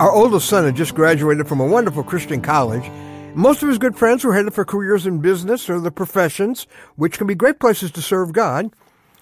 Our 0.00 0.12
oldest 0.12 0.48
son 0.48 0.64
had 0.64 0.76
just 0.76 0.94
graduated 0.94 1.48
from 1.48 1.58
a 1.58 1.66
wonderful 1.66 2.04
Christian 2.04 2.40
college. 2.40 2.88
Most 3.34 3.64
of 3.64 3.68
his 3.68 3.78
good 3.78 3.96
friends 3.96 4.22
were 4.22 4.32
headed 4.32 4.54
for 4.54 4.64
careers 4.64 5.08
in 5.08 5.18
business 5.18 5.68
or 5.68 5.80
the 5.80 5.90
professions, 5.90 6.68
which 6.94 7.18
can 7.18 7.26
be 7.26 7.34
great 7.34 7.58
places 7.58 7.90
to 7.90 8.00
serve 8.00 8.32
God. 8.32 8.70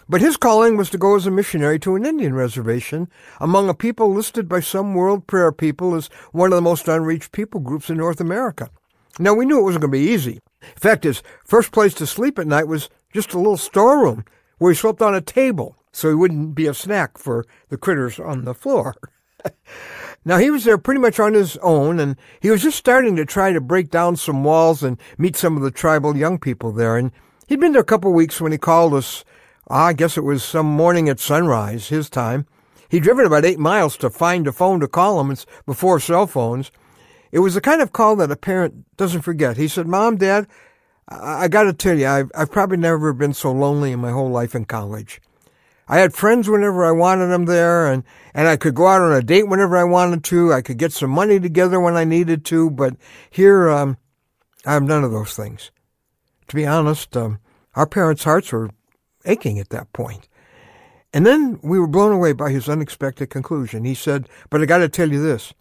But 0.07 0.21
his 0.21 0.37
calling 0.37 0.77
was 0.77 0.91
to 0.91 0.99
go 0.99 1.17
as 1.17 1.27
a 1.27 1.31
missionary 1.31 1.79
to 1.79 1.97
an 1.97 2.05
Indian 2.05 2.35
reservation 2.35 3.09
among 3.41 3.71
a 3.71 3.75
people 3.75 4.13
listed 4.13 4.51
by 4.51 4.61
some 4.61 4.93
World 4.93 5.27
Prayer 5.27 5.51
People 5.51 5.95
as 5.95 6.11
one 6.33 6.53
of 6.53 6.57
the 6.57 6.61
most 6.61 6.89
unreached 6.89 7.33
people 7.33 7.61
groups 7.61 7.89
in 7.89 7.97
North 7.97 8.21
America. 8.21 8.69
Now, 9.19 9.33
we 9.33 9.47
knew 9.47 9.61
it 9.61 9.65
wasn't 9.65 9.81
going 9.81 9.93
to 9.93 9.99
be 9.99 10.13
easy. 10.13 10.41
In 10.61 10.77
fact, 10.77 11.05
his 11.05 11.23
first 11.43 11.73
place 11.73 11.95
to 11.95 12.07
sleep 12.07 12.39
at 12.39 12.47
night 12.47 12.69
was 12.69 12.91
just 13.15 13.33
a 13.33 13.39
little 13.39 13.57
storeroom 13.57 14.27
where 14.59 14.73
he 14.73 14.77
slept 14.77 15.01
on 15.01 15.15
a 15.15 15.23
table 15.23 15.75
so 15.91 16.11
he 16.11 16.15
wouldn't 16.15 16.55
be 16.55 16.67
a 16.67 16.75
snack 16.75 17.17
for 17.17 17.47
the 17.71 17.79
critters 17.79 18.21
on 18.21 18.45
the 18.45 18.53
floor. 18.53 18.95
Now 20.27 20.39
he 20.39 20.51
was 20.51 20.65
there 20.65 20.77
pretty 20.77 21.01
much 21.01 21.21
on 21.21 21.35
his 21.35 21.57
own 21.59 22.01
and 22.01 22.17
he 22.41 22.51
was 22.51 22.61
just 22.61 22.77
starting 22.77 23.15
to 23.15 23.25
try 23.25 23.53
to 23.53 23.61
break 23.61 23.91
down 23.91 24.17
some 24.17 24.43
walls 24.43 24.83
and 24.83 24.99
meet 25.17 25.37
some 25.37 25.57
of 25.57 25.63
the 25.63 25.71
tribal 25.71 26.17
young 26.17 26.41
people 26.41 26.73
there. 26.73 26.97
And 26.97 27.13
he'd 27.47 27.61
been 27.61 27.71
there 27.71 27.83
a 27.83 27.85
couple 27.85 28.11
of 28.11 28.17
weeks 28.17 28.41
when 28.41 28.51
he 28.51 28.59
called 28.59 28.93
us. 28.93 29.25
Ah, 29.71 29.87
I 29.87 29.93
guess 29.93 30.19
it 30.19 30.25
was 30.25 30.43
some 30.43 30.67
morning 30.67 31.09
at 31.09 31.21
sunrise, 31.21 31.91
his 31.91 32.11
time. 32.11 32.45
He'd 32.89 33.05
driven 33.05 33.25
about 33.25 33.45
eight 33.45 33.61
miles 33.61 33.97
to 33.99 34.11
find 34.11 34.49
a 34.49 34.53
phone 34.53 34.81
to 34.81 34.89
call 34.89 35.21
him. 35.21 35.31
It's 35.31 35.47
before 35.65 36.01
cell 36.01 36.27
phones. 36.27 36.73
It 37.31 37.39
was 37.39 37.55
the 37.55 37.61
kind 37.61 37.81
of 37.81 37.93
call 37.93 38.17
that 38.17 38.31
a 38.31 38.37
parent 38.37 38.85
doesn't 38.97 39.23
forget. 39.23 39.57
He 39.57 39.69
said, 39.69 39.87
Mom, 39.87 40.17
Dad, 40.17 40.49
I, 41.09 41.45
I 41.45 41.49
gotta 41.49 41.73
tell 41.73 41.97
you, 41.97 42.09
I've, 42.09 42.33
I've 42.35 42.51
probably 42.51 42.79
never 42.79 43.13
been 43.13 43.33
so 43.33 43.53
lonely 43.53 43.93
in 43.93 44.01
my 44.01 44.11
whole 44.11 44.31
life 44.31 44.57
in 44.57 44.65
college. 44.65 45.21
I 45.89 45.99
had 45.99 46.15
friends 46.15 46.49
whenever 46.49 46.85
I 46.85 46.91
wanted 46.91 47.29
them 47.29 47.45
there, 47.45 47.91
and, 47.91 48.03
and 48.35 48.49
I 48.49 48.57
could 48.57 48.75
go 48.75 48.89
out 48.89 49.03
on 49.03 49.13
a 49.13 49.23
date 49.23 49.49
whenever 49.49 49.77
I 49.77 49.85
wanted 49.85 50.25
to. 50.25 50.53
I 50.53 50.61
could 50.61 50.79
get 50.79 50.93
some 50.93 51.11
money 51.11 51.39
together 51.39 51.79
when 51.79 51.97
I 51.97 52.05
needed 52.05 52.45
to, 52.47 52.71
but 52.71 52.97
here, 53.31 53.69
um, 53.69 53.97
I 54.65 54.73
have 54.73 54.83
none 54.83 55.05
of 55.05 55.13
those 55.13 55.35
things. 55.35 55.71
To 56.49 56.57
be 56.57 56.67
honest, 56.67 57.17
um, 57.17 57.39
our 57.77 57.87
parents' 57.87 58.25
hearts 58.25 58.51
were 58.51 58.71
aching 59.25 59.61
at 59.61 59.71
that 59.71 59.93
point. 59.93 60.29
And 61.13 61.25
then 61.25 61.61
we 61.63 61.79
were 61.79 61.87
blown 61.87 62.13
away 62.13 62.33
by 62.33 62.51
his 62.51 62.69
unexpected 62.69 63.31
conclusion. 63.31 63.85
He 63.85 63.95
said, 63.95 64.29
But 64.51 64.61
I 64.61 64.67
got 64.67 64.79
to 64.79 64.89
tell 64.89 65.11
you 65.11 65.23
this 65.23 65.55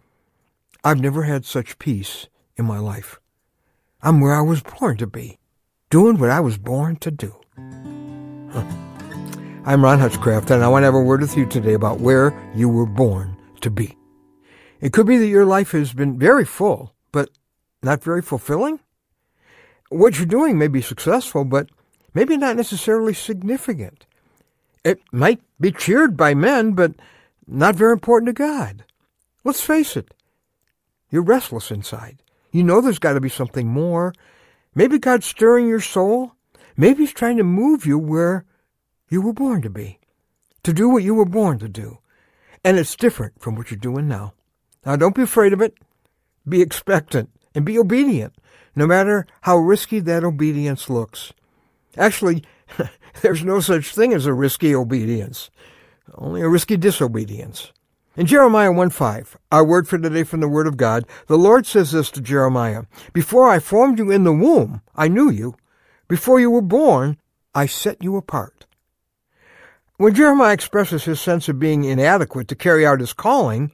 I've 0.83 0.99
never 0.99 1.23
had 1.23 1.45
such 1.45 1.79
peace 1.79 2.27
in 2.57 2.65
my 2.65 2.79
life. 2.79 3.19
I'm 4.01 4.21
where 4.21 4.35
I 4.35 4.41
was 4.41 4.61
born 4.61 4.97
to 4.97 5.07
be, 5.07 5.39
doing 5.89 6.17
what 6.17 6.29
I 6.29 6.39
was 6.39 6.57
born 6.57 6.97
to 6.97 7.11
do. 7.11 7.35
Huh. 8.51 8.84
I'm 9.67 9.83
Ron 9.83 9.97
Hutchcraft, 9.97 10.51
and 10.51 10.63
I 10.63 10.67
want 10.67 10.83
to 10.83 10.85
have 10.85 10.93
a 10.93 11.01
word 11.01 11.21
with 11.21 11.35
you 11.35 11.47
today 11.47 11.73
about 11.73 11.99
where 11.99 12.39
you 12.53 12.69
were 12.69 12.85
born 12.85 13.35
to 13.61 13.71
be. 13.71 13.97
It 14.79 14.93
could 14.93 15.07
be 15.07 15.17
that 15.17 15.25
your 15.25 15.43
life 15.43 15.71
has 15.71 15.91
been 15.91 16.19
very 16.19 16.45
full, 16.45 16.93
but 17.11 17.29
not 17.81 18.03
very 18.03 18.21
fulfilling. 18.21 18.79
What 19.89 20.19
you're 20.19 20.27
doing 20.27 20.59
may 20.59 20.67
be 20.67 20.83
successful, 20.83 21.45
but 21.45 21.71
maybe 22.13 22.37
not 22.37 22.57
necessarily 22.57 23.15
significant. 23.15 24.05
It 24.83 25.01
might 25.11 25.41
be 25.59 25.71
cheered 25.71 26.15
by 26.15 26.35
men, 26.35 26.73
but 26.73 26.93
not 27.47 27.73
very 27.75 27.93
important 27.93 28.27
to 28.27 28.33
God. 28.33 28.83
Let's 29.43 29.61
face 29.61 29.97
it. 29.97 30.13
You're 31.09 31.23
restless 31.23 31.71
inside. 31.71 32.21
You 32.51 32.61
know 32.61 32.81
there's 32.81 32.99
got 32.99 33.13
to 33.13 33.19
be 33.19 33.29
something 33.29 33.67
more. 33.67 34.13
Maybe 34.75 34.99
God's 34.99 35.25
stirring 35.25 35.67
your 35.67 35.81
soul. 35.81 36.33
Maybe 36.77 36.99
He's 36.99 37.13
trying 37.13 37.37
to 37.37 37.43
move 37.43 37.87
you 37.87 37.97
where 37.97 38.45
you 39.09 39.21
were 39.21 39.33
born 39.33 39.61
to 39.61 39.69
be, 39.69 39.99
to 40.63 40.73
do 40.73 40.89
what 40.89 41.03
you 41.03 41.13
were 41.13 41.25
born 41.25 41.59
to 41.59 41.69
do. 41.69 41.99
And 42.63 42.77
it's 42.77 42.95
different 42.95 43.39
from 43.39 43.55
what 43.55 43.69
you're 43.69 43.77
doing 43.77 44.07
now. 44.07 44.33
Now, 44.85 44.95
don't 44.95 45.15
be 45.15 45.21
afraid 45.21 45.53
of 45.53 45.61
it. 45.61 45.75
Be 46.47 46.61
expectant 46.61 47.29
and 47.53 47.65
be 47.65 47.77
obedient, 47.79 48.33
no 48.75 48.85
matter 48.85 49.25
how 49.41 49.57
risky 49.57 49.99
that 50.01 50.23
obedience 50.23 50.89
looks. 50.89 51.33
Actually, 51.97 52.43
there's 53.21 53.43
no 53.43 53.59
such 53.59 53.93
thing 53.93 54.13
as 54.13 54.25
a 54.25 54.33
risky 54.33 54.75
obedience, 54.75 55.49
only 56.15 56.41
a 56.41 56.49
risky 56.49 56.77
disobedience. 56.77 57.71
In 58.17 58.27
Jeremiah 58.27 58.71
1:5, 58.71 59.35
our 59.51 59.65
word 59.65 59.87
for 59.87 59.97
today 59.97 60.23
from 60.23 60.39
the 60.39 60.47
Word 60.47 60.67
of 60.67 60.77
God, 60.77 61.05
the 61.27 61.37
Lord 61.37 61.65
says 61.65 61.91
this 61.91 62.09
to 62.11 62.21
Jeremiah 62.21 62.83
Before 63.11 63.49
I 63.49 63.59
formed 63.59 63.99
you 63.99 64.09
in 64.09 64.23
the 64.23 64.33
womb, 64.33 64.81
I 64.95 65.07
knew 65.07 65.29
you. 65.29 65.55
Before 66.07 66.39
you 66.39 66.49
were 66.49 66.61
born, 66.61 67.17
I 67.53 67.65
set 67.65 68.01
you 68.01 68.15
apart. 68.15 68.65
When 69.97 70.13
Jeremiah 70.13 70.53
expresses 70.53 71.05
his 71.05 71.21
sense 71.21 71.47
of 71.47 71.57
being 71.57 71.85
inadequate 71.85 72.49
to 72.49 72.55
carry 72.55 72.85
out 72.85 72.99
his 72.99 73.13
calling, 73.13 73.71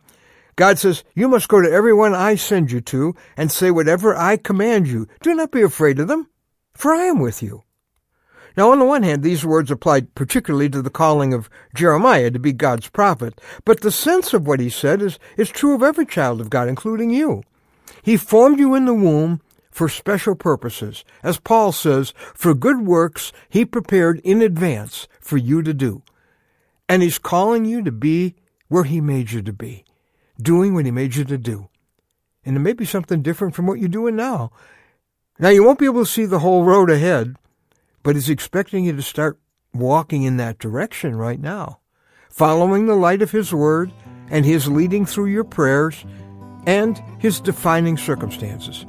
God 0.56 0.78
says, 0.78 1.04
You 1.16 1.28
must 1.28 1.48
go 1.48 1.62
to 1.62 1.72
everyone 1.72 2.14
I 2.14 2.36
send 2.36 2.72
you 2.72 2.80
to 2.82 3.16
and 3.36 3.52
say 3.52 3.72
whatever 3.72 4.16
I 4.16 4.38
command 4.38 4.88
you. 4.88 5.08
Do 5.22 5.34
not 5.34 5.52
be 5.52 5.64
afraid 5.64 5.98
of 6.00 6.08
them, 6.08 6.30
for 6.76 6.94
I 6.94 7.06
am 7.06 7.20
with 7.20 7.42
you. 7.42 7.64
Now, 8.56 8.72
on 8.72 8.78
the 8.78 8.86
one 8.86 9.02
hand, 9.02 9.24
these 9.24 9.46
words 9.46 9.72
applied 9.72 10.14
particularly 10.14 10.70
to 10.70 10.84
the 10.84 10.92
calling 10.92 11.34
of 11.34 11.50
Jeremiah 11.74 12.30
to 12.30 12.38
be 12.38 12.53
God's 12.53 12.90
prophet, 12.90 13.42
but 13.66 13.82
the 13.82 13.92
sense 13.92 14.34
of 14.34 14.46
what 14.46 14.59
he 14.59 14.70
said 14.70 15.02
is, 15.02 15.18
is 15.38 15.50
true 15.50 15.74
of 15.74 15.82
every 15.82 16.06
child 16.06 16.40
of 16.40 16.52
God, 16.52 16.68
including 16.68 17.09
you. 17.09 17.42
He 18.03 18.16
formed 18.16 18.59
you 18.59 18.76
in 18.76 18.86
the 18.86 18.94
womb 18.94 19.42
for 19.72 19.90
special 19.90 20.36
purposes. 20.36 21.04
As 21.24 21.40
Paul 21.40 21.72
says, 21.72 22.14
for 22.36 22.54
good 22.54 22.82
works 22.82 23.32
he 23.50 23.66
prepared 23.66 24.20
in 24.20 24.42
advance 24.42 25.08
for 25.20 25.38
you 25.38 25.64
to 25.64 25.74
do. 25.74 26.04
And 26.88 27.02
He's 27.02 27.18
calling 27.18 27.64
you 27.64 27.82
to 27.84 27.92
be 27.92 28.36
where 28.68 28.84
He 28.84 29.00
made 29.00 29.32
you 29.32 29.42
to 29.42 29.54
be, 29.54 29.86
doing 30.42 30.74
what 30.74 30.86
He 30.86 30.92
made 30.92 31.16
you 31.16 31.24
to 31.24 31.38
do. 31.38 31.70
And 32.46 32.58
it 32.58 32.59
may 32.59 32.74
be 32.74 32.86
something 32.86 33.22
different 33.22 33.56
from 33.56 33.66
what 33.66 33.80
you're 33.80 33.88
doing 33.88 34.16
now. 34.16 34.52
Now, 35.40 35.50
you 35.50 35.64
won't 35.64 35.80
be 35.80 35.86
able 35.86 36.03
to 36.03 36.12
see 36.12 36.26
the 36.26 36.40
whole 36.40 36.66
road 36.66 36.90
ahead, 36.90 37.38
but 38.03 38.16
He's 38.16 38.30
expecting 38.30 38.84
you 38.86 38.96
to 38.96 39.02
start 39.02 39.40
walking 39.74 40.24
in 40.24 40.36
that 40.38 40.59
direction 40.59 41.16
right 41.16 41.40
now, 41.40 41.80
following 42.30 42.88
the 42.88 42.96
light 42.96 43.22
of 43.22 43.32
His 43.32 43.53
Word 43.53 43.94
and 44.30 44.46
His 44.46 44.68
leading 44.68 45.06
through 45.06 45.28
your 45.28 45.46
prayers 45.46 46.03
and 46.68 47.02
His 47.20 47.40
defining 47.40 47.98
circumstances. 47.98 48.86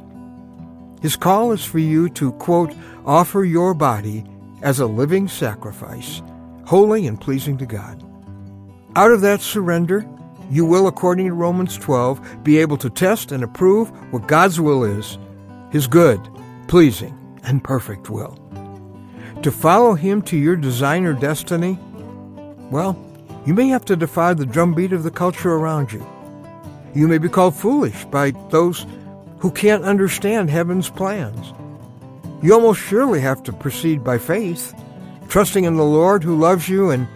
His 1.03 1.17
call 1.17 1.53
is 1.53 1.65
for 1.65 1.81
you 1.81 2.09
to, 2.11 2.33
quote, 2.33 2.73
offer 3.05 3.45
your 3.45 3.75
body 3.75 4.25
as 4.63 4.81
a 4.81 4.87
living 4.87 5.29
sacrifice 5.29 6.23
holy 6.65 7.07
and 7.07 7.21
pleasing 7.21 7.59
to 7.59 7.67
God. 7.67 8.03
Out 8.97 9.11
of 9.11 9.21
that 9.23 9.41
surrender, 9.43 10.09
you 10.51 10.65
will, 10.65 10.87
according 10.87 11.27
to 11.27 11.35
Romans 11.35 11.77
12, 11.77 12.45
be 12.45 12.59
able 12.59 12.77
to 12.79 12.89
test 12.89 13.33
and 13.33 13.43
approve 13.43 13.91
what 14.13 14.29
God's 14.29 14.61
will 14.61 14.85
is, 14.85 15.19
His 15.71 15.87
good, 15.87 16.21
pleasing, 16.69 17.19
and 17.43 17.65
perfect 17.65 18.11
will. 18.11 18.39
To 19.43 19.51
follow 19.51 19.95
Him 19.95 20.23
to 20.23 20.37
your 20.37 20.57
design 20.57 21.05
or 21.05 21.15
destiny, 21.15 21.79
well, 22.71 22.97
you 23.45 23.55
may 23.55 23.69
have 23.69 23.85
to 23.87 23.97
defy 23.97 24.35
the 24.35 24.47
drumbeat 24.47 24.93
of 24.93 25.03
the 25.03 25.11
culture 25.11 25.53
around 25.53 25.93
you. 25.93 26.07
You 26.95 27.09
may 27.09 27.19
be 27.19 27.29
called 27.29 27.57
foolish 27.57 28.05
by 28.07 28.31
those 28.51 28.87
who 29.43 29.51
can't 29.51 29.83
understand 29.83 30.49
heaven's 30.49 30.89
plans. 30.89 31.53
You 32.43 32.55
almost 32.55 32.81
surely 32.81 33.19
have 33.23 33.43
to 33.43 33.53
proceed 33.53 34.05
by 34.05 34.19
faith 34.19 34.73
trusting 35.29 35.65
in 35.65 35.75
the 35.75 35.85
Lord 35.85 36.23
who 36.23 36.39
loves 36.39 36.69
you 36.69 36.91
and 36.91 37.09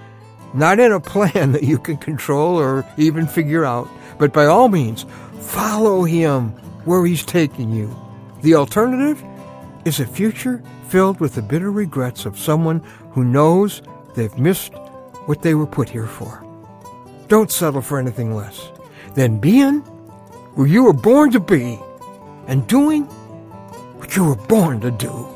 not 0.52 0.80
in 0.80 0.90
a 0.90 0.98
plan 1.12 1.52
that 1.52 1.62
you 1.62 1.78
can 1.78 1.98
control 1.98 2.58
or 2.58 2.84
even 2.96 3.28
figure 3.28 3.64
out, 3.64 3.88
but 4.18 4.32
by 4.32 4.46
all 4.46 4.68
means, 4.68 5.06
follow 5.38 6.02
Him 6.02 6.48
where 6.84 7.06
He's 7.06 7.24
taking 7.24 7.70
you. 7.70 7.96
The 8.42 8.56
alternative 8.56 9.22
is 9.84 10.00
a 10.00 10.06
future 10.06 10.64
filled 10.88 11.20
with 11.20 11.36
the 11.36 11.42
bitter 11.42 11.70
regrets 11.70 12.26
of 12.26 12.36
someone 12.36 12.82
who 13.12 13.22
knows 13.22 13.82
they've 14.16 14.36
missed 14.36 14.72
what 15.26 15.42
they 15.42 15.54
were 15.54 15.66
put 15.66 15.88
here 15.88 16.08
for. 16.08 16.44
Don't 17.28 17.52
settle 17.52 17.82
for 17.82 18.00
anything 18.00 18.34
less 18.34 18.68
than 19.14 19.38
being 19.38 19.78
where 20.56 20.66
you 20.66 20.82
were 20.82 20.92
born 20.92 21.30
to 21.30 21.38
be 21.38 21.78
and 22.46 22.66
doing 22.66 23.04
what 23.98 24.16
you 24.16 24.24
were 24.24 24.36
born 24.36 24.80
to 24.80 24.90
do. 24.90 25.35